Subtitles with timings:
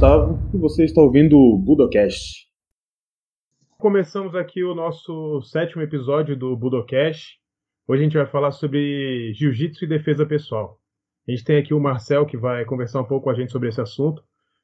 [0.00, 2.48] Gustavo e você está ouvindo o Budocast.
[3.76, 7.38] Começamos aqui o nosso sétimo episódio do Budocast.
[7.86, 10.78] Hoje a gente vai falar sobre jiu-jitsu e defesa pessoal.
[11.28, 13.68] A gente tem aqui o Marcel que vai conversar um pouco com a gente sobre
[13.68, 14.22] esse assunto.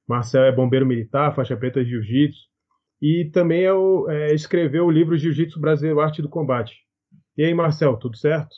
[0.09, 2.41] Marcel é bombeiro militar, faixa preta de jiu-jitsu
[3.02, 6.77] e também é o, é, escreveu o livro Jiu-Jitsu Brasileiro Arte do Combate.
[7.37, 8.56] E aí, Marcel, tudo certo?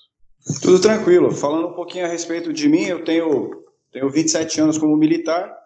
[0.63, 1.33] Tudo tranquilo.
[1.33, 5.59] Falando um pouquinho a respeito de mim, eu tenho, tenho 27 anos como militar.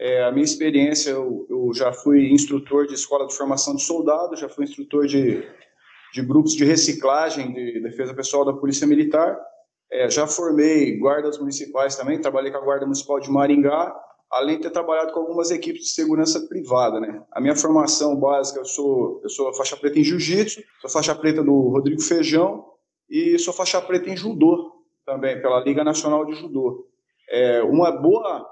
[0.00, 4.34] É, a minha experiência, eu, eu, já fui instrutor de escola de formação de soldado,
[4.34, 5.46] já fui instrutor de,
[6.14, 9.38] de grupos de reciclagem de defesa pessoal da Polícia Militar.
[9.92, 13.94] É, já formei guardas municipais também, trabalhei com a Guarda Municipal de Maringá
[14.30, 17.20] além de ter trabalhado com algumas equipes de segurança privada, né?
[17.32, 21.42] A minha formação básica, eu sou, eu sou faixa preta em jiu-jitsu, sou faixa preta
[21.42, 22.64] do Rodrigo Feijão
[23.10, 24.70] e sou faixa preta em judô
[25.04, 26.86] também, pela Liga Nacional de Judô.
[27.28, 28.46] É, uma boa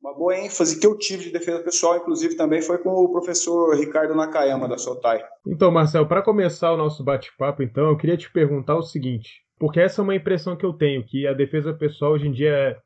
[0.00, 3.76] uma boa ênfase que eu tive de defesa pessoal, inclusive, também foi com o professor
[3.76, 5.22] Ricardo Nakayama, da Sotai.
[5.46, 9.80] Então, Marcel, para começar o nosso bate-papo, então, eu queria te perguntar o seguinte, porque
[9.80, 12.76] essa é uma impressão que eu tenho, que a defesa pessoal hoje em dia é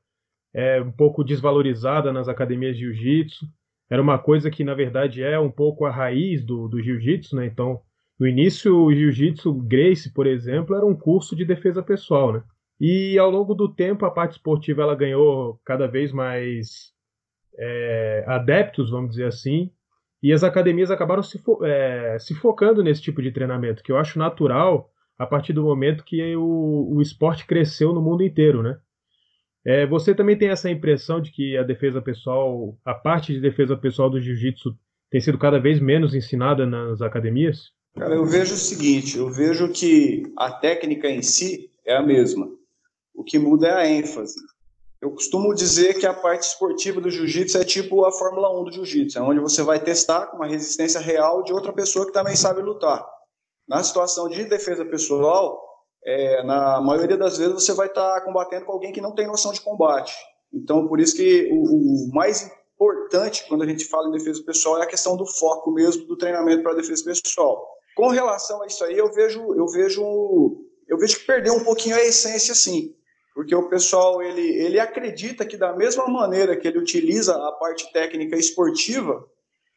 [0.54, 3.44] é um pouco desvalorizada nas academias de jiu-jitsu.
[3.90, 7.46] Era uma coisa que, na verdade, é um pouco a raiz do, do jiu-jitsu, né?
[7.46, 7.80] Então,
[8.18, 12.42] no início, o jiu-jitsu Grace, por exemplo, era um curso de defesa pessoal, né?
[12.80, 16.93] E ao longo do tempo, a parte esportiva ela ganhou cada vez mais
[17.58, 19.70] é, adeptos, vamos dizer assim,
[20.22, 23.98] e as academias acabaram se, fo é, se, focando nesse tipo de treinamento, que eu
[23.98, 28.78] acho natural a partir do momento que o, o esporte cresceu no mundo inteiro, né?
[29.66, 33.76] É, você também tem essa impressão de que a defesa pessoal, a parte de defesa
[33.76, 34.76] pessoal do jiu-jitsu
[35.10, 37.70] tem sido cada vez menos ensinada nas academias?
[37.94, 42.48] Cara, eu vejo o seguinte, eu vejo que a técnica em si é a mesma.
[43.14, 44.34] O que muda é a ênfase.
[45.04, 48.72] Eu costumo dizer que a parte esportiva do jiu-jitsu é tipo a Fórmula 1 do
[48.72, 52.34] jiu-jitsu, é onde você vai testar com uma resistência real de outra pessoa que também
[52.34, 53.06] sabe lutar.
[53.68, 55.62] Na situação de defesa pessoal,
[56.06, 59.26] é, na maioria das vezes você vai estar tá combatendo com alguém que não tem
[59.26, 60.14] noção de combate.
[60.50, 64.78] Então, por isso que o, o, mais importante quando a gente fala em defesa pessoal
[64.78, 67.62] é a questão do foco mesmo do treinamento para defesa pessoal.
[67.94, 70.02] Com relação a isso aí, eu vejo, eu vejo,
[70.88, 72.94] eu vejo que perdeu um pouquinho a essência, sim,
[73.34, 77.92] porque o pessoal ele, ele acredita que da mesma maneira que ele utiliza a parte
[77.92, 79.26] técnica esportiva,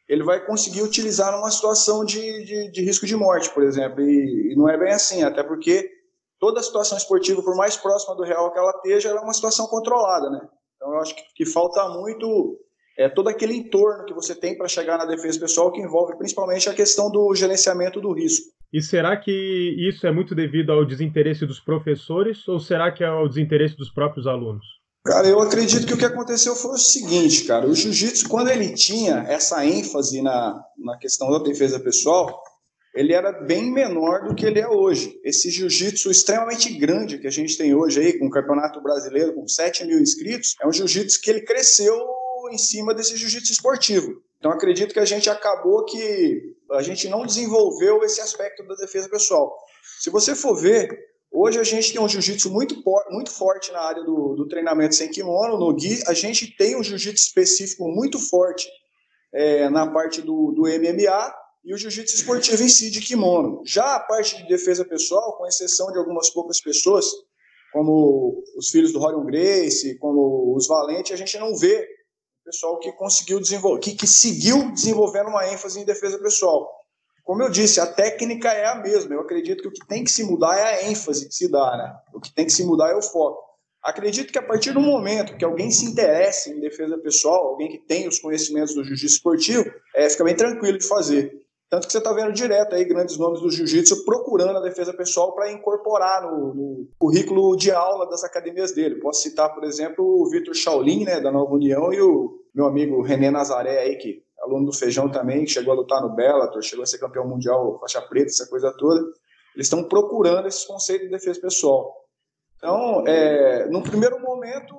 [0.08, 4.00] ele vai conseguir utilizar numa situação de, de, de risco de morte, por exemplo.
[4.00, 5.90] E, e não é bem assim, até porque
[6.38, 9.66] toda situação esportiva, por mais próxima do real que ela esteja, ela é uma situação
[9.66, 10.48] controlada, né?
[10.76, 12.58] Então eu acho que, que falta muito
[12.96, 16.70] é, todo aquele entorno que você tem para chegar na defesa pessoal, que envolve principalmente
[16.70, 18.46] a questão do gerenciamento do risco.
[18.72, 19.32] E será que
[19.78, 23.90] isso é muito devido ao desinteresse dos professores ou será que é ao desinteresse dos
[23.90, 24.64] próprios alunos?
[25.04, 27.66] Cara, eu acredito que o que aconteceu foi o seguinte, cara.
[27.66, 32.42] O jiu-jitsu, quando ele tinha essa ênfase na, na questão da defesa pessoal,
[32.94, 35.18] ele era bem menor do que ele é hoje.
[35.24, 39.48] Esse jiu-jitsu extremamente grande que a gente tem hoje aí, com o Campeonato Brasileiro, com
[39.48, 41.96] 7 mil inscritos, é um jiu-jitsu que ele cresceu
[42.52, 44.20] em cima desse jiu-jitsu esportivo.
[44.38, 49.08] Então acredito que a gente acabou que a gente não desenvolveu esse aspecto da defesa
[49.08, 49.56] pessoal.
[50.00, 50.88] Se você for ver,
[51.30, 55.10] hoje a gente tem um jiu-jitsu muito, muito forte na área do, do treinamento sem
[55.10, 58.68] kimono, no gi, a gente tem um jiu-jitsu específico muito forte
[59.32, 61.34] é, na parte do, do MMA,
[61.64, 63.62] e o jiu-jitsu esportivo em si de kimono.
[63.66, 67.04] Já a parte de defesa pessoal, com exceção de algumas poucas pessoas,
[67.72, 71.86] como os filhos do Rorion Grace, como os Valentes, a gente não vê
[72.48, 76.66] pessoal que conseguiu desenvolver, que, que seguiu desenvolvendo uma ênfase em defesa pessoal.
[77.22, 79.14] Como eu disse, a técnica é a mesma.
[79.14, 81.76] Eu acredito que o que tem que se mudar é a ênfase que se dá,
[81.76, 81.94] né?
[82.14, 83.46] O que tem que se mudar é o foco.
[83.82, 87.78] Acredito que a partir do momento que alguém se interesse em defesa pessoal, alguém que
[87.86, 91.32] tem os conhecimentos do jiu-jitsu esportivo, é, fica bem tranquilo de fazer.
[91.70, 95.34] Tanto que você está vendo direto aí grandes nomes do jiu-jitsu procurando a defesa pessoal
[95.34, 99.00] para incorporar no, no, currículo de aula das academias dele.
[99.00, 103.02] Posso citar, por exemplo, o Vitor Shaolin, né, da Nova União, e o meu amigo
[103.02, 106.62] René Nazaré aí, que é aluno do Feijão também, que chegou a lutar no Bellator,
[106.62, 109.00] chegou a ser campeão mundial faixa preta, essa coisa toda.
[109.54, 111.94] Eles estão procurando esses conceitos de defesa pessoal.
[112.56, 114.74] Então, é, no primeiro momento,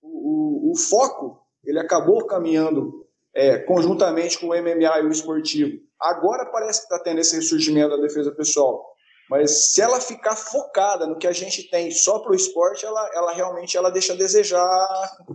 [0.00, 3.01] o, o, o foco ele acabou caminhando
[3.34, 7.90] é, conjuntamente com o MMA e o esportivo Agora parece que está tendo esse ressurgimento
[7.90, 8.84] da defesa pessoal.
[9.30, 13.10] Mas se ela ficar focada no que a gente tem só para o esporte, ela,
[13.14, 14.76] ela realmente ela deixa a desejar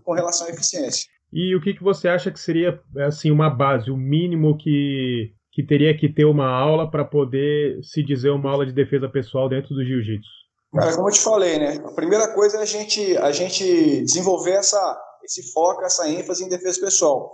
[0.03, 1.07] com relação à eficiência.
[1.31, 5.65] E o que, que você acha que seria assim uma base, o mínimo que, que
[5.65, 9.73] teria que ter uma aula para poder se dizer uma aula de defesa pessoal dentro
[9.73, 10.29] do jiu-jitsu?
[10.73, 11.81] Cara, como eu te falei, né?
[11.85, 16.49] A primeira coisa é a gente, a gente desenvolver essa, esse foco, essa ênfase em
[16.49, 17.33] defesa pessoal.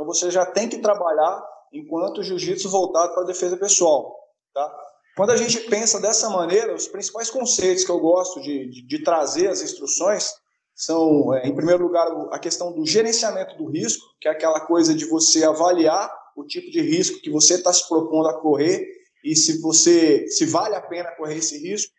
[0.00, 4.16] Então você já tem que trabalhar enquanto jiu-jitsu voltado para a defesa pessoal.
[4.54, 4.74] Tá?
[5.14, 9.04] Quando a gente pensa dessa maneira, os principais conceitos que eu gosto de, de, de
[9.04, 10.32] trazer as instruções
[10.74, 14.94] são, é, em primeiro lugar, a questão do gerenciamento do risco, que é aquela coisa
[14.94, 18.82] de você avaliar o tipo de risco que você está se propondo a correr
[19.22, 21.92] e se você se vale a pena correr esse risco.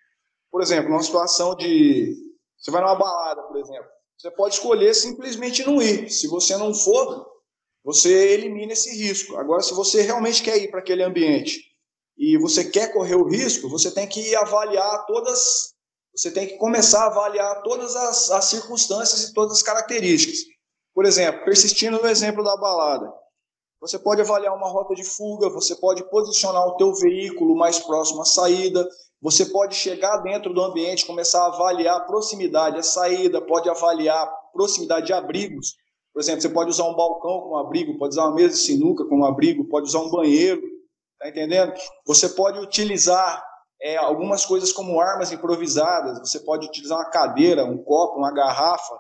[0.50, 2.16] Por exemplo, numa situação de
[2.58, 3.86] você vai numa balada, por exemplo,
[4.18, 6.10] você pode escolher simplesmente não ir.
[6.10, 7.31] Se você não for,
[7.84, 9.36] você elimina esse risco.
[9.38, 11.60] Agora, se você realmente quer ir para aquele ambiente
[12.18, 15.74] e você quer correr o risco, você tem que avaliar todas,
[16.16, 20.40] você tem que começar a avaliar todas as, as circunstâncias e todas as características.
[20.94, 23.12] Por exemplo, persistindo no exemplo da balada,
[23.80, 28.22] você pode avaliar uma rota de fuga, você pode posicionar o teu veículo mais próximo
[28.22, 28.88] à saída,
[29.20, 34.24] você pode chegar dentro do ambiente, começar a avaliar a proximidade à saída, pode avaliar
[34.24, 35.76] a proximidade de abrigos.
[36.14, 39.06] Por exemplo, você pode usar um balcão como abrigo, pode usar uma mesa de sinuca
[39.06, 40.62] como abrigo, pode usar um banheiro,
[41.20, 41.74] tá entendendo?
[42.06, 43.44] Você pode utilizar
[43.82, 48.94] é, algumas coisas como armas improvisadas, você pode utilizar uma cadeira, um copo, uma garrafa,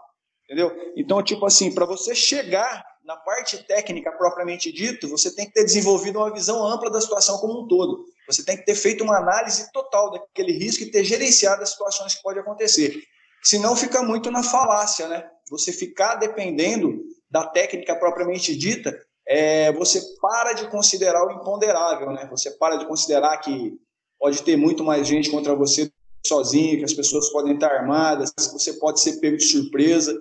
[0.45, 0.71] entendeu?
[0.95, 5.65] Então, tipo assim, para você chegar na parte técnica propriamente dito, você tem que ter
[5.65, 8.05] desenvolvido uma visão ampla da situação como um todo.
[8.27, 12.15] Você tem que ter feito uma análise total daquele risco e ter gerenciado as situações
[12.15, 13.03] que podem acontecer.
[13.43, 15.27] Senão fica muito na falácia, né?
[15.51, 22.25] Você ficar dependendo da técnica propriamente dita, é, você para de considerar o imponderável, né?
[22.31, 23.77] Você para de considerar que
[24.17, 25.91] pode ter muito mais gente contra você
[26.25, 30.17] sozinho, que as pessoas podem estar armadas, você pode ser pego de surpresa.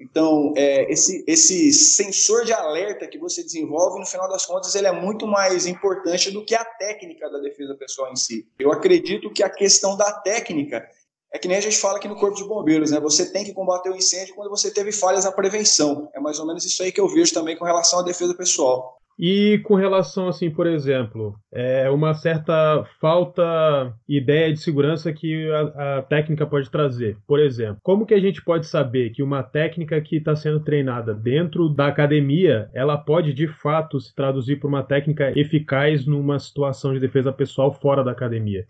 [0.00, 4.88] Então, é, esse, esse sensor de alerta que você desenvolve, no final das contas, ele
[4.88, 8.48] é muito mais importante do que a técnica da defesa pessoal em si.
[8.58, 10.84] Eu acredito que a questão da técnica
[11.32, 13.00] é que nem a gente fala aqui no Corpo de Bombeiros, né?
[13.00, 16.08] Você tem que combater o incêndio quando você teve falhas na prevenção.
[16.14, 18.98] É mais ou menos isso aí que eu vejo também com relação à defesa pessoal.
[19.18, 25.98] E com relação, assim, por exemplo, é uma certa falta ideia de segurança que a,
[25.98, 27.16] a técnica pode trazer.
[27.26, 31.14] Por exemplo, como que a gente pode saber que uma técnica que está sendo treinada
[31.14, 36.92] dentro da academia, ela pode de fato se traduzir por uma técnica eficaz numa situação
[36.92, 38.66] de defesa pessoal fora da academia?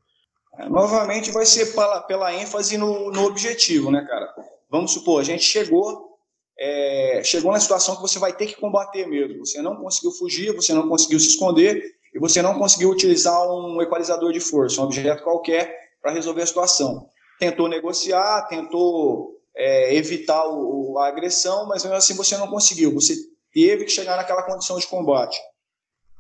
[0.69, 4.33] Novamente vai ser pela, pela ênfase no, no objetivo, né, cara?
[4.71, 6.13] Vamos supor, a gente chegou
[6.59, 9.45] é, chegou na situação que você vai ter que combater mesmo.
[9.45, 11.83] Você não conseguiu fugir, você não conseguiu se esconder
[12.15, 16.47] e você não conseguiu utilizar um equalizador de força, um objeto qualquer, para resolver a
[16.47, 17.09] situação.
[17.39, 22.93] Tentou negociar, tentou é, evitar o, a agressão, mas mesmo assim você não conseguiu.
[22.95, 23.17] Você
[23.53, 25.41] teve que chegar naquela condição de combate.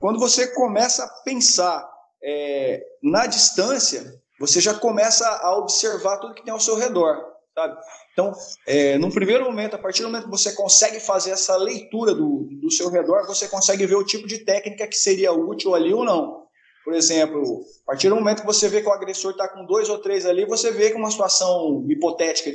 [0.00, 1.88] Quando você começa a pensar
[2.22, 7.16] é, na distância, você já começa a observar tudo que tem ao seu redor,
[7.54, 7.76] sabe?
[8.12, 8.32] Então,
[8.66, 12.48] é, num primeiro momento, a partir do momento que você consegue fazer essa leitura do,
[12.60, 16.04] do seu redor, você consegue ver o tipo de técnica que seria útil ali ou
[16.04, 16.42] não.
[16.84, 17.40] Por exemplo,
[17.84, 20.26] a partir do momento que você vê que o agressor está com dois ou três
[20.26, 22.50] ali, você vê que uma situação hipotética,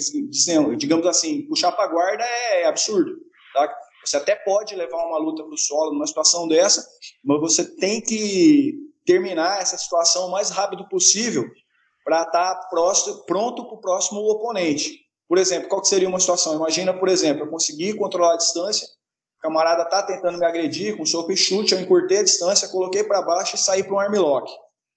[0.75, 3.13] digamos assim, puxar para a guarda é absurdo.
[3.53, 3.73] Tá?
[4.03, 6.85] Você até pode levar uma luta para o solo numa situação dessa,
[7.23, 8.73] mas você tem que
[9.05, 11.45] terminar essa situação o mais rápido possível
[12.07, 14.97] para estar tá pronto para o próximo oponente.
[15.27, 16.55] Por exemplo, qual seria uma situação?
[16.55, 18.87] Imagina, por exemplo, eu consegui controlar a distância,
[19.37, 23.03] o camarada está tentando me agredir com soco e chute, eu encurtei a distância, coloquei
[23.03, 24.49] para baixo e saí para um armlock.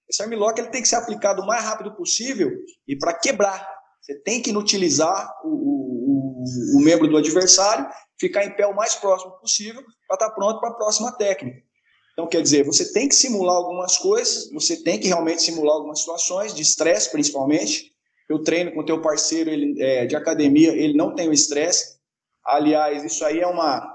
[0.09, 2.49] Esse armlock ele tem que ser aplicado o mais rápido possível
[2.87, 3.67] e para quebrar.
[4.01, 8.75] Você tem que inutilizar o, o, o, o membro do adversário, ficar em pé o
[8.75, 11.59] mais próximo possível para estar tá pronto para a próxima técnica.
[12.21, 16.01] Então, quer dizer, você tem que simular algumas coisas, você tem que realmente simular algumas
[16.01, 17.91] situações, de estresse principalmente.
[18.29, 21.97] Eu treino com teu parceiro ele, é, de academia, ele não tem o estresse.
[22.45, 23.91] Aliás, isso aí é, uma,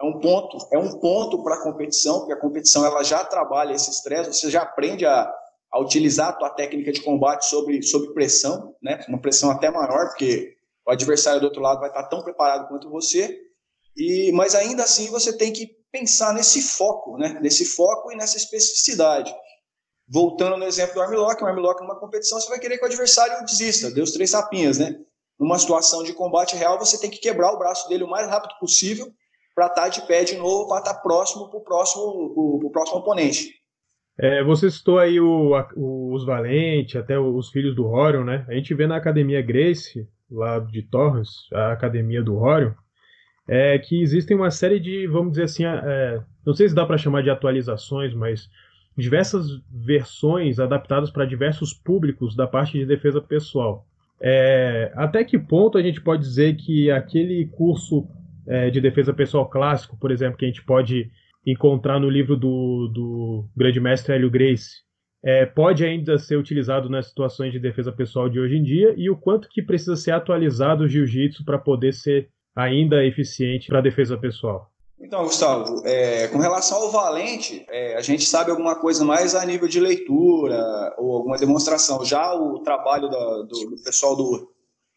[0.00, 3.74] é um ponto, é um ponto para a competição, porque a competição ela já trabalha
[3.74, 5.28] esse estresse, você já aprende a,
[5.72, 9.04] a utilizar a tua técnica de combate sobre, sobre pressão, né?
[9.08, 10.54] uma pressão até maior, porque
[10.86, 13.36] o adversário do outro lado vai estar tão preparado quanto você,
[13.96, 17.38] e, mas ainda assim você tem que pensar nesse foco, né?
[17.40, 19.34] nesse foco e nessa especificidade.
[20.08, 23.44] Voltando no exemplo do armlock, o armlock numa competição você vai querer que o adversário
[23.44, 24.98] desista, dê os três sapinhas, né?
[25.38, 28.58] Numa situação de combate real, você tem que quebrar o braço dele o mais rápido
[28.58, 29.06] possível
[29.54, 32.58] para estar tá de pé de novo, para estar tá próximo para o próximo, pro,
[32.60, 33.58] pro próximo oponente.
[34.18, 38.44] É, você citou aí o, o, os Valente, até os filhos do Horion, né?
[38.48, 42.72] A gente vê na Academia Grace, lá de Torres, a Academia do Horion,
[43.48, 46.98] é que existem uma série de, vamos dizer assim, é, não sei se dá para
[46.98, 48.50] chamar de atualizações, mas
[48.96, 53.86] diversas versões adaptadas para diversos públicos da parte de defesa pessoal.
[54.20, 58.06] É, até que ponto a gente pode dizer que aquele curso
[58.46, 61.10] é, de defesa pessoal clássico, por exemplo, que a gente pode
[61.46, 64.82] encontrar no livro do, do grande mestre Hélio Grace,
[65.22, 69.08] é, pode ainda ser utilizado nas situações de defesa pessoal de hoje em dia e
[69.08, 72.28] o quanto que precisa ser atualizado o jiu-jitsu para poder ser
[72.58, 74.70] ainda eficiente para a defesa pessoal?
[75.00, 79.44] Então, Gustavo, é, com relação ao valente, é, a gente sabe alguma coisa mais a
[79.46, 82.04] nível de leitura ou alguma demonstração.
[82.04, 84.52] Já o trabalho da, do, do, pessoal do,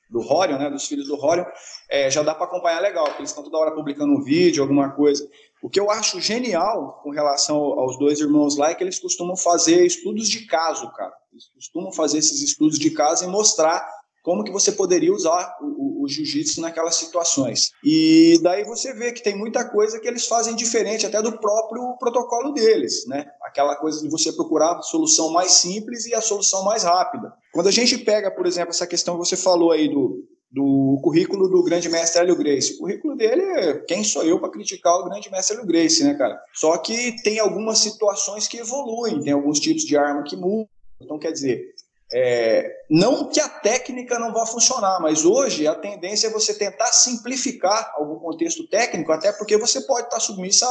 [0.10, 1.46] do Horion, né, dos filhos do Horion,
[1.88, 4.90] é, já dá para acompanhar legal, porque eles estão toda hora publicando um vídeo, alguma
[4.90, 5.30] coisa.
[5.62, 9.38] O que eu acho genial com relação aos dois irmãos lá é que eles costumam
[9.38, 11.14] fazer estudos de caso, cara.
[11.32, 13.88] Eles costumam fazer esses estudos de caso e mostrar
[14.24, 17.72] como que você poderia usar o, o, jiu-jitsu naquelas situações.
[17.84, 21.96] E daí você vê que tem muita coisa que eles fazem diferente até do próprio
[21.98, 23.26] protocolo deles, né?
[23.44, 27.34] Aquela coisa de você procurar a solução mais simples e a solução mais rápida.
[27.52, 31.48] Quando a gente pega, por exemplo, essa questão que você falou aí do, do currículo
[31.48, 32.76] do grande mestre Hélio Grace.
[32.76, 36.14] O currículo dele é quem sou eu para criticar o grande mestre Hélio Grace, né,
[36.16, 36.40] cara?
[36.54, 40.68] Só que tem algumas situações que evoluem, tem alguns tipos de arma que mudam.
[41.02, 41.74] Então, quer dizer,
[42.14, 46.88] é, não que a técnica não vá funcionar, mas hoje a tendência é você tentar
[46.88, 50.68] simplificar algum contexto técnico, até porque você pode estar submissa,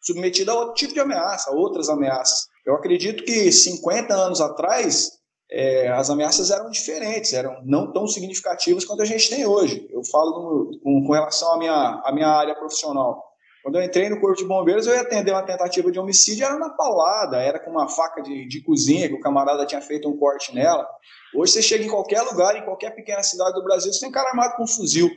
[0.00, 2.48] submetido a outro tipo de ameaça, a outras ameaças.
[2.64, 5.10] Eu acredito que 50 anos atrás,
[5.50, 9.86] é, as ameaças eram diferentes, eram não tão significativas quanto a gente tem hoje.
[9.90, 13.22] Eu falo no, com, com, relação à minha, à minha área profissional.
[13.62, 16.58] Quando eu entrei no Corpo de Bombeiros, eu ia atender uma tentativa de homicídio, era
[16.58, 20.16] na paulada, era com uma faca de, de cozinha, que o camarada tinha feito um
[20.16, 20.88] corte nela.
[21.34, 24.30] Hoje você chega em qualquer lugar, em qualquer pequena cidade do Brasil, você tem cara
[24.30, 25.10] armado com um fuzil.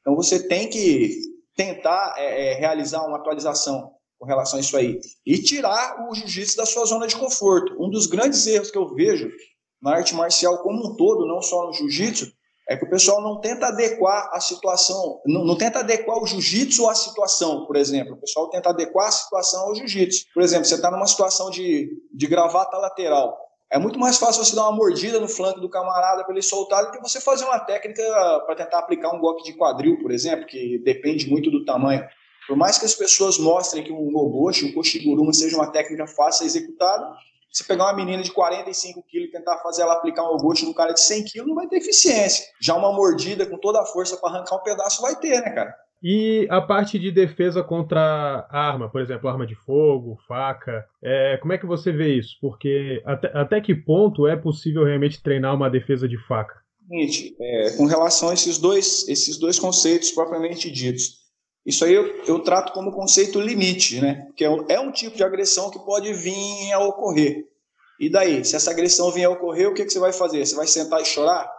[0.00, 1.16] Então você tem que
[1.54, 5.00] tentar é, é, realizar uma atualização com relação a isso aí.
[5.24, 7.76] E tirar o jiu-jitsu da sua zona de conforto.
[7.80, 9.30] Um dos grandes erros que eu vejo
[9.80, 12.32] na arte marcial como um todo, não só no jiu-jitsu,
[12.68, 16.88] é que o pessoal não tenta adequar a situação, não, não tenta adequar o jiu-jitsu
[16.88, 18.14] à situação, por exemplo.
[18.14, 20.26] O pessoal tenta adequar a situação ao jiu-jitsu.
[20.34, 23.38] Por exemplo, você está numa situação de, de gravata lateral.
[23.70, 26.84] É muito mais fácil você dar uma mordida no flanco do camarada para ele soltar
[26.84, 28.02] do que você fazer uma técnica
[28.46, 32.04] para tentar aplicar um golpe de quadril, por exemplo, que depende muito do tamanho.
[32.46, 36.44] Por mais que as pessoas mostrem que um gogoshi, um koshiguruma seja uma técnica fácil
[36.44, 37.16] a executar,
[37.56, 40.74] se pegar uma menina de 45 quilos e tentar fazer ela aplicar um iogurte no
[40.74, 42.44] cara de 100 quilos, não vai ter eficiência.
[42.60, 45.74] Já uma mordida com toda a força para arrancar um pedaço vai ter, né, cara?
[46.02, 51.54] E a parte de defesa contra arma, por exemplo, arma de fogo, faca, é, como
[51.54, 52.36] é que você vê isso?
[52.42, 56.60] Porque até, até que ponto é possível realmente treinar uma defesa de faca?
[56.86, 61.25] Seguinte, é, com relação a esses dois, esses dois conceitos propriamente ditos,
[61.66, 64.26] isso aí eu, eu, trato como conceito limite, né?
[64.26, 67.44] Porque é um, é um, tipo de agressão que pode vir a ocorrer.
[67.98, 70.46] E daí, se essa agressão vier a ocorrer, o que, que você vai fazer?
[70.46, 71.50] Você vai sentar e chorar?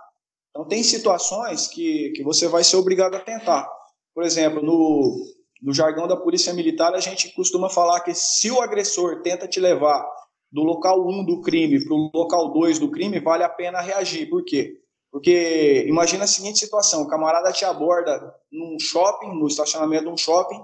[0.51, 3.69] Então, tem situações que, que você vai ser obrigado a tentar.
[4.15, 5.13] Por exemplo, no,
[5.61, 9.59] no jargão da polícia militar, a gente costuma falar que se o agressor tenta te
[9.59, 10.03] levar
[10.49, 14.29] do local 1 do crime para o local 2 do crime, vale a pena reagir.
[14.29, 14.79] Por quê?
[15.17, 20.17] Porque imagina a seguinte situação: o camarada te aborda num shopping, no estacionamento de um
[20.17, 20.63] shopping,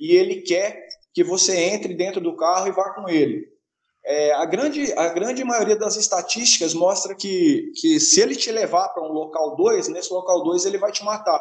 [0.00, 3.46] e ele quer que você entre dentro do carro e vá com ele.
[4.04, 8.88] É, a, grande, a grande maioria das estatísticas mostra que, que se ele te levar
[8.88, 11.40] para um local 2, nesse local 2 ele vai te matar.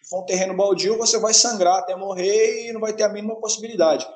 [0.00, 3.08] Se for um terreno baldio, você vai sangrar até morrer e não vai ter a
[3.08, 4.06] mínima possibilidade.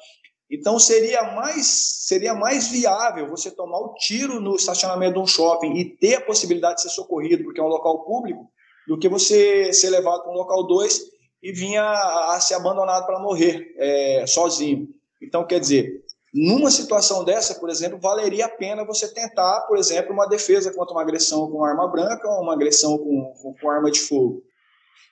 [0.50, 1.66] Então seria mais
[2.08, 6.20] seria mais viável você tomar o tiro no estacionamento de um shopping e ter a
[6.20, 8.50] possibilidade de ser socorrido porque é um local público
[8.88, 11.02] do que você ser levado para um local 2
[11.40, 14.88] e vinha a, a ser abandonado para morrer é, sozinho.
[15.22, 16.02] Então quer dizer,
[16.34, 20.92] numa situação dessa, por exemplo, valeria a pena você tentar, por exemplo, uma defesa contra
[20.92, 24.42] uma agressão com arma branca ou uma agressão com, com, com arma de fogo.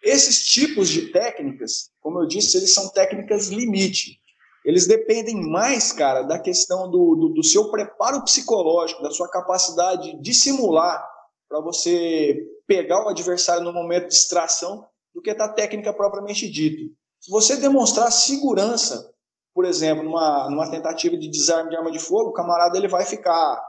[0.02, 4.18] Esses tipos de técnicas, como eu disse, eles são técnicas limite
[4.68, 10.20] eles dependem mais, cara, da questão do, do, do seu preparo psicológico, da sua capacidade
[10.20, 11.02] de simular
[11.48, 16.82] para você pegar o adversário no momento de distração do que da técnica propriamente dita.
[17.18, 19.10] Se você demonstrar segurança,
[19.54, 23.06] por exemplo, numa, numa tentativa de desarme de arma de fogo, o camarada ele vai
[23.06, 23.64] ficar,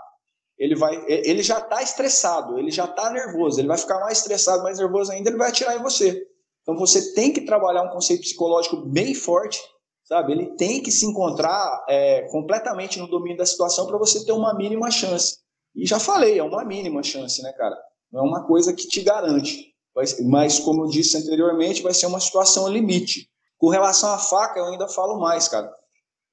[0.58, 4.64] ele vai, ele já está estressado, ele já está nervoso, ele vai ficar mais estressado,
[4.64, 6.28] mais nervoso ainda, ele vai atirar em você.
[6.62, 9.62] Então você tem que trabalhar um conceito psicológico bem forte
[10.10, 10.34] sabe?
[10.34, 14.56] Ele tem que se encontrar é, completamente no domínio da situação para você ter uma
[14.56, 15.38] mínima chance.
[15.76, 17.78] E já falei, é uma mínima chance, né, cara?
[18.12, 19.70] Não é uma coisa que te garante.
[20.28, 23.30] Mas, como eu disse anteriormente, vai ser uma situação limite.
[23.58, 25.72] Com relação à faca, eu ainda falo mais, cara.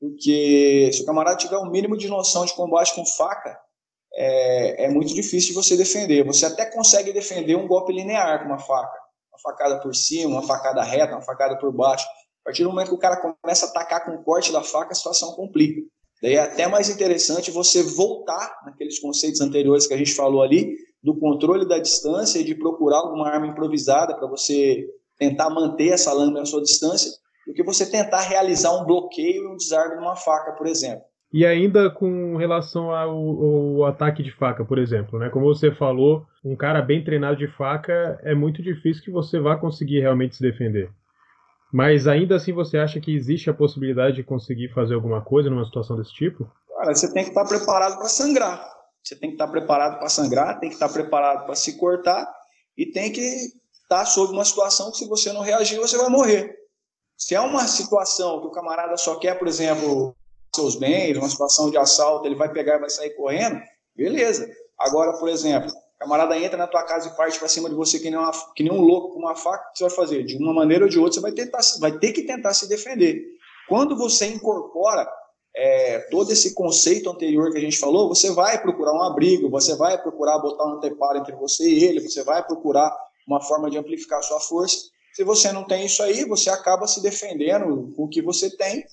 [0.00, 3.59] Porque se o camarada tiver um mínimo de noção de combate com faca,
[4.14, 6.25] é, é muito difícil de você defender.
[6.25, 8.99] Você até consegue defender um golpe linear com uma faca.
[9.30, 12.06] Uma facada por cima, uma facada reta, uma facada por baixo
[12.47, 14.93] A partir do momento que o cara começa a atacar com o corte da faca,
[14.93, 15.81] a situação complica.
[16.23, 20.76] Daí é até mais interessante você voltar naqueles conceitos anteriores que a gente falou ali,
[21.03, 24.87] do controle da distância e de procurar alguma arma improvisada para você
[25.19, 27.11] tentar manter essa lâmina à sua distância,
[27.49, 31.03] do que você tentar realizar um bloqueio e um desarme numa faca, por exemplo.
[31.33, 35.31] E ainda com relação ao, ao, ataque de faca, por exemplo, né?
[35.31, 39.57] Como você falou, um cara bem treinado de faca é muito difícil que você vá
[39.57, 40.88] conseguir realmente se defender.
[41.76, 45.66] Mas ainda assim você acha que existe a possibilidade de conseguir fazer alguma coisa numa
[45.66, 46.50] situação desse tipo?
[46.71, 48.66] Cara, você tem que estar preparado para sangrar.
[49.04, 52.26] Você tem que estar preparado para sangrar, tem que estar preparado para se cortar
[52.78, 53.21] e tem que
[53.83, 56.56] estar sob uma situação que se você não reagir, você vai morrer.
[57.14, 60.16] Se é uma situação que o camarada só quer, por exemplo,
[60.54, 63.61] seus bens, uma situação de assalto, ele vai pegar e vai sair correndo,
[63.95, 64.50] beleza.
[64.80, 67.99] Agora, por exemplo, o camarada entra na tua casa e parte para cima de você
[67.99, 70.25] que nem, uma, que nem um louco com uma faca, o que você vai fazer?
[70.25, 73.23] De uma maneira ou de outra, você vai, tentar, vai ter que tentar se defender.
[73.67, 75.09] Quando você incorpora
[75.57, 79.75] é, todo esse conceito anterior que a gente falou, você vai procurar um abrigo, você
[79.75, 82.95] vai procurar botar um anteparo entre você e ele, você vai procurar
[83.26, 84.76] uma forma de amplificar a sua força.
[85.15, 88.85] Se você não tem isso aí, você acaba se defendendo com o que você tem.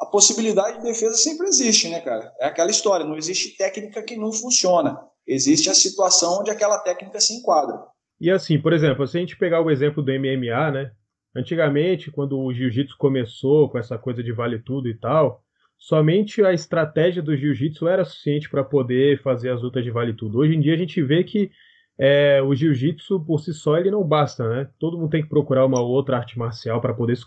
[0.00, 2.32] A possibilidade de defesa sempre existe, né, cara?
[2.40, 4.98] É aquela história, não existe técnica que não funciona.
[5.28, 7.78] Existe a situação onde aquela técnica se enquadra.
[8.18, 10.90] E assim, por exemplo, se a gente pegar o exemplo do MMA, né?
[11.36, 15.42] Antigamente, quando o jiu-jitsu começou com essa coisa de vale tudo e tal,
[15.76, 20.38] somente a estratégia do jiu-jitsu era suficiente para poder fazer as lutas de vale tudo.
[20.38, 21.50] Hoje em dia a gente vê que
[21.98, 24.70] é, o jiu-jitsu por si só ele não basta, né?
[24.78, 27.26] Todo mundo tem que procurar uma outra arte marcial para poder se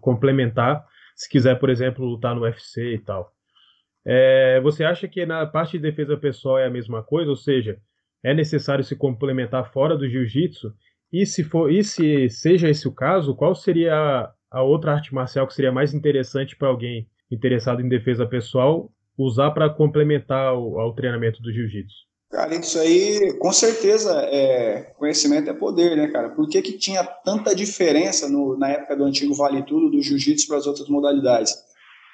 [0.00, 0.86] complementar,
[1.16, 3.33] se quiser, por exemplo, lutar no UFC e tal.
[4.06, 7.78] É, você acha que na parte de defesa pessoal é a mesma coisa, ou seja,
[8.22, 10.72] é necessário se complementar fora do jiu-jitsu?
[11.12, 15.14] E se for, e se seja esse o caso, qual seria a, a outra arte
[15.14, 20.78] marcial que seria mais interessante para alguém interessado em defesa pessoal usar para complementar o,
[20.78, 22.04] ao treinamento do jiu-jitsu?
[22.30, 26.30] Cara, isso aí, com certeza, é, conhecimento é poder, né, cara?
[26.30, 30.48] Por que, que tinha tanta diferença no, na época do antigo Vale Tudo, do jiu-jitsu
[30.48, 31.54] para as outras modalidades?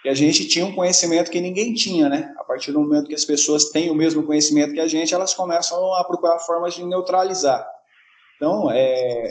[0.05, 2.35] E a gente tinha um conhecimento que ninguém tinha, né?
[2.39, 5.35] A partir do momento que as pessoas têm o mesmo conhecimento que a gente, elas
[5.35, 7.67] começam a procurar formas de neutralizar.
[8.37, 9.31] Então, é,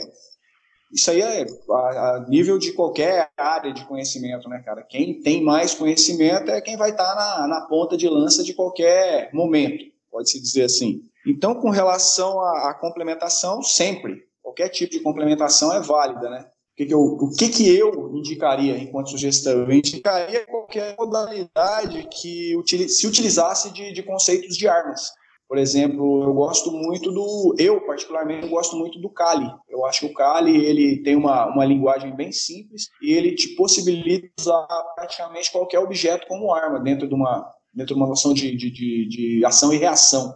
[0.92, 4.82] isso aí é a, a, nível de qualquer área de conhecimento, né, cara?
[4.82, 9.30] Quem tem mais conhecimento é quem vai estar na, na ponta de lança de qualquer
[9.32, 11.02] momento pode-se dizer assim.
[11.26, 16.49] Então, com relação à, à, complementação, sempre, qualquer tipo de complementação é válida, né?
[16.80, 19.52] O que, que, eu, o que, que eu indicaria enquanto sugestão?
[19.52, 22.56] Eu indicaria qualquer modalidade que
[22.88, 25.10] se utilizasse de, de conceitos de armas.
[25.46, 27.54] Por exemplo, eu gosto muito do.
[27.58, 29.46] Eu, particularmente, gosto muito do Kali.
[29.68, 33.48] Eu acho que o Kali ele tem uma, uma linguagem bem simples e ele te
[33.56, 38.56] possibilita usar praticamente qualquer objeto como arma dentro de uma, dentro de uma noção de,
[38.56, 40.34] de, de, de ação e reação.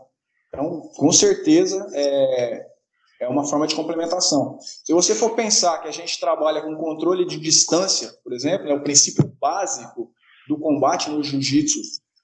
[0.48, 2.73] Então, com certeza, é,
[3.24, 4.58] é uma forma de complementação.
[4.60, 8.74] Se você for pensar que a gente trabalha com controle de distância, por exemplo, é
[8.74, 10.12] o princípio básico
[10.46, 11.80] do combate no jiu-jitsu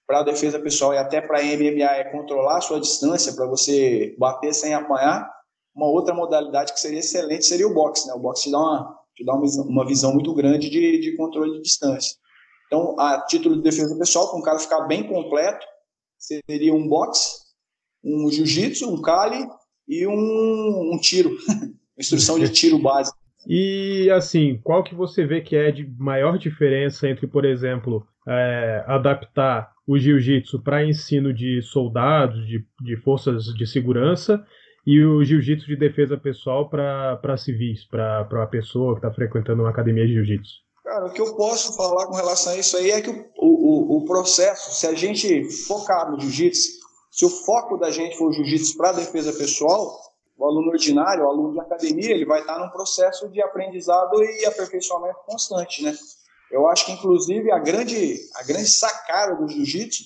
[0.06, 4.14] para a defesa pessoal e até para MMA é controlar a sua distância para você
[4.18, 5.30] bater sem apanhar.
[5.74, 8.06] Uma outra modalidade que seria excelente seria o boxe.
[8.06, 8.14] Né?
[8.14, 11.62] O boxe te dá uma, te dá uma, visão muito grande de, de controle de
[11.62, 12.16] distância.
[12.66, 15.64] Então, a título de defesa pessoal, para um cara ficar bem completo,
[16.18, 17.40] seria um boxe,
[18.04, 19.48] um jiu-jitsu, um cali
[19.90, 21.36] e um, um tiro,
[21.98, 23.18] instrução de tiro básico.
[23.46, 28.84] E assim, qual que você vê que é de maior diferença entre, por exemplo, é,
[28.86, 34.44] adaptar o jiu-jitsu para ensino de soldados, de, de forças de segurança,
[34.86, 39.70] e o jiu-jitsu de defesa pessoal para civis, para a pessoa que está frequentando uma
[39.70, 40.60] academia de jiu-jitsu?
[40.84, 43.98] Cara, o que eu posso falar com relação a isso aí é que o, o,
[43.98, 46.79] o processo, se a gente focar no jiu-jitsu,
[47.20, 50.00] se o foco da gente for o jiu-jitsu para defesa pessoal,
[50.38, 54.46] o aluno ordinário, o aluno de academia, ele vai estar num processo de aprendizado e
[54.46, 55.94] aperfeiçoamento constante, né?
[56.50, 60.02] Eu acho que, inclusive, a grande, a grande sacada do jiu-jitsu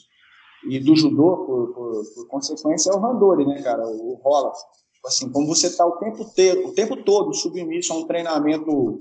[0.68, 3.86] e do judô, por, por, por, consequência, é o randori, né, cara?
[3.86, 4.50] O, o rola.
[4.94, 6.24] Tipo assim, como você está o tempo,
[6.64, 8.98] o tempo todo submisso a um treinamento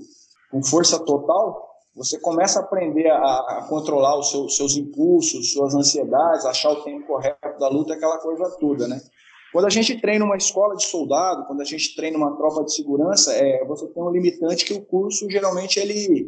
[0.52, 5.74] com força total, você começa a aprender a, a controlar os seus, seus, impulsos, suas
[5.74, 9.00] ansiedades, achar o tempo correto da luta, aquela coisa toda, né?
[9.52, 12.74] Quando a gente treina uma escola de soldado, quando a gente treina uma tropa de
[12.74, 16.26] segurança, é, você tem um limitante que o curso geralmente ele,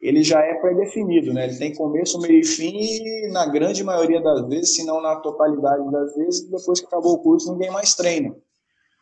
[0.00, 1.46] ele já é pré-definido, né?
[1.48, 5.16] Ele tem começo, meio e fim e na grande maioria das vezes, se não na
[5.16, 8.32] totalidade das vezes, depois que acabou o curso ninguém mais treina.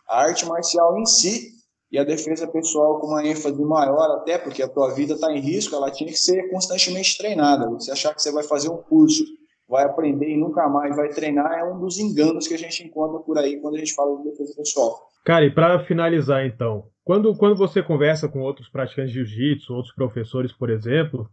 [0.08, 1.60] A arte marcial em si,
[1.90, 5.40] e a defesa pessoal com uma ênfase maior, até porque a tua vida está em
[5.40, 7.68] risco, ela tinha que ser constantemente treinada.
[7.70, 9.24] Você achar que você vai fazer um curso,
[9.68, 13.18] vai aprender e nunca mais vai treinar é um dos enganos que a gente encontra
[13.20, 14.98] por aí quando a gente fala de defesa pessoal.
[15.24, 19.94] Cara, e para finalizar então, quando, quando você conversa com outros praticantes de jiu-jitsu, outros
[19.94, 21.29] professores, por exemplo,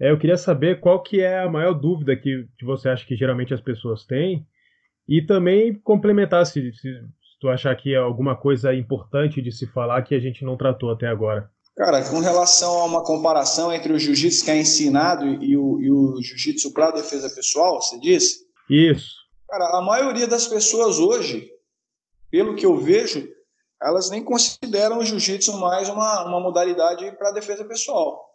[0.00, 3.16] é, eu queria saber qual que é a maior dúvida que, que você acha que
[3.16, 4.46] geralmente as pessoas têm
[5.06, 6.88] e também complementar se, se,
[7.40, 10.90] tu achar que é alguma coisa importante de se falar que a gente não tratou
[10.90, 11.50] até agora.
[11.76, 15.90] Cara, com relação a uma comparação entre o jiu-jitsu que é ensinado e o, e
[15.90, 18.40] o jiu-jitsu para defesa pessoal, você disse?
[18.68, 19.14] Isso.
[19.48, 21.50] Cara, a maioria das pessoas hoje,
[22.30, 23.26] pelo que eu vejo,
[23.82, 28.28] elas nem consideram o jiu-jitsu mais uma, uma modalidade para defesa pessoal.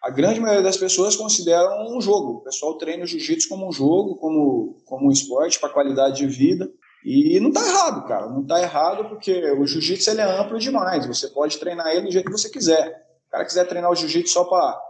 [0.00, 2.34] A grande maioria das pessoas consideram um jogo.
[2.34, 6.26] O pessoal treina o jiu-jitsu como um jogo, como, como um esporte para qualidade de
[6.26, 6.70] vida.
[7.04, 8.26] E não está errado, cara.
[8.28, 11.06] Não está errado porque o jiu-jitsu ele é amplo demais.
[11.06, 12.86] Você pode treinar ele do jeito que você quiser.
[12.86, 14.80] Se o cara quiser treinar o jiu-jitsu só para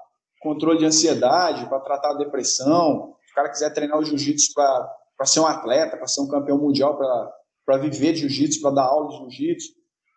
[0.41, 5.27] controle de ansiedade, para tratar a depressão, se o cara quiser treinar o jiu-jitsu para
[5.27, 6.97] ser um atleta, para ser um campeão mundial,
[7.67, 9.73] para viver de jiu-jitsu, para dar aula de jiu-jitsu,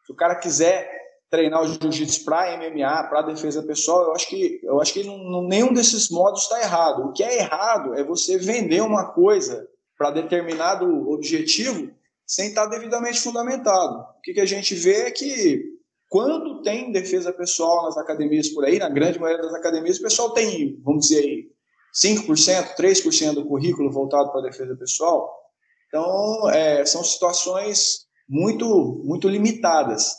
[0.06, 0.88] se o cara quiser
[1.32, 5.42] treinar o jiu-jitsu para MMA, para defesa pessoal, eu acho que, eu acho que não,
[5.48, 7.08] nenhum desses modos está errado.
[7.08, 11.92] O que é errado é você vender uma coisa para determinado objetivo
[12.26, 14.02] sem estar devidamente fundamentado.
[14.18, 15.64] O que, que a gente vê é que
[16.10, 20.34] quando tem defesa pessoal nas academias por aí, na grande maioria das academias, o pessoal
[20.34, 21.52] tem, vamos dizer aí,
[22.04, 25.34] 5%, 3% do currículo voltado para a defesa pessoal.
[25.88, 30.12] Então, é, são situações muito, muito limitadas.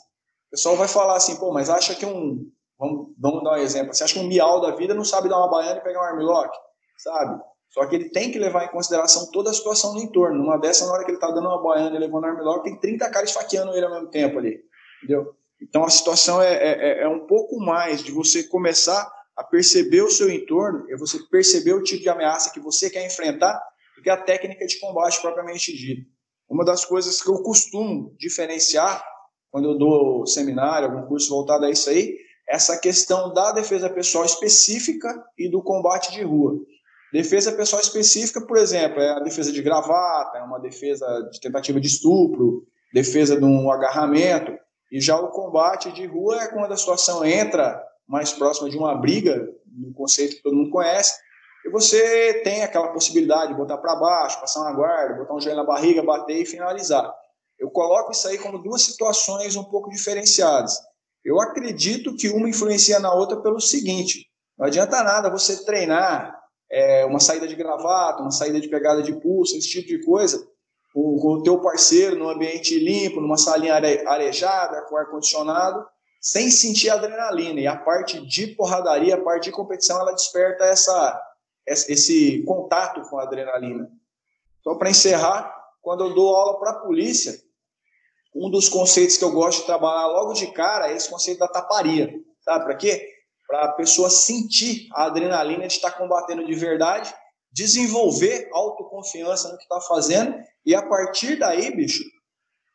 [0.48, 2.50] O pessoal vai falar assim, pô, mas acha que um.
[2.78, 3.92] Vamos, vamos dar um exemplo.
[3.92, 6.04] Você acha que um miau da vida não sabe dar uma baiana e pegar um
[6.04, 6.50] armlock?
[6.98, 7.42] Sabe?
[7.70, 10.38] Só que ele tem que levar em consideração toda a situação do entorno.
[10.38, 13.10] Numa dessa, na hora que ele está dando uma baiana e levando armlock, tem 30
[13.10, 14.58] caras esfaqueando ele ao mesmo tempo ali.
[15.02, 15.34] Entendeu?
[15.60, 20.02] Então a situação é, é, é, é um pouco mais de você começar a perceber
[20.02, 23.60] o seu entorno, é você perceber o tipo de ameaça que você quer enfrentar,
[23.96, 26.08] do que a técnica de combate propriamente dita.
[26.48, 29.04] Uma das coisas que eu costumo diferenciar
[29.50, 32.16] quando eu dou seminário, algum curso voltado a isso aí,
[32.48, 36.58] é essa questão da defesa pessoal específica e do combate de rua.
[37.12, 41.80] Defesa pessoal específica, por exemplo, é a defesa de gravata, é uma defesa de tentativa
[41.80, 44.52] de estupro, defesa de um agarramento.
[44.92, 48.94] E já o combate de rua é quando a situação entra mais próxima de uma
[48.94, 51.18] briga, no conceito que todo mundo conhece,
[51.64, 55.58] e você tem aquela possibilidade de botar para baixo, passar uma guarda, botar um joelho
[55.58, 57.12] na barriga, bater e finalizar.
[57.58, 60.78] Eu coloco isso aí como duas situações um pouco diferenciadas.
[61.24, 66.37] Eu acredito que uma influencia na outra pelo seguinte: não adianta nada você treinar
[66.70, 70.46] é, uma saída de gravata, uma saída de pegada de pulso, esse tipo de coisa,
[70.92, 75.84] com, com o teu parceiro num ambiente limpo, numa salinha are, arejada, com ar-condicionado,
[76.20, 77.60] sem sentir adrenalina.
[77.60, 81.22] E a parte de porradaria, a parte de competição, ela desperta essa,
[81.66, 83.88] esse contato com a adrenalina.
[84.62, 87.34] Só para encerrar, quando eu dou aula para a polícia,
[88.34, 91.48] um dos conceitos que eu gosto de trabalhar logo de cara é esse conceito da
[91.48, 92.12] taparia.
[92.40, 93.17] Sabe para quê?
[93.48, 97.12] Para a pessoa sentir a adrenalina de estar combatendo de verdade,
[97.50, 102.04] desenvolver autoconfiança no que está fazendo e a partir daí, bicho,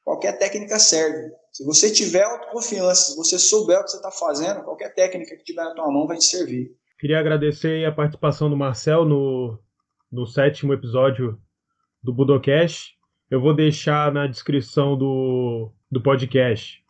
[0.04, 1.32] qualquer técnica serve.
[1.52, 5.44] Se você tiver autoconfiança, se você souber o que você está fazendo, qualquer técnica que
[5.44, 6.72] tiver na tua mão vai te servir.
[7.00, 9.60] Queria agradecer a participação do Marcel no,
[10.12, 11.40] no sétimo episódio
[12.02, 12.94] do Budocast.
[13.30, 16.83] Eu vou deixar na descrição do, do podcast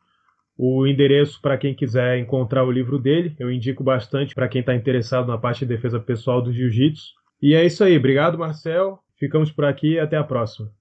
[0.58, 3.36] o endereço para quem quiser encontrar o livro dele.
[3.40, 7.14] Eu indico bastante para quem está interessado na parte de defesa pessoal do jiu-jitsu.
[7.42, 7.98] E é isso aí.
[7.98, 9.00] Obrigado, Marcel.
[9.18, 10.72] Ficamos por aqui e até a próxima.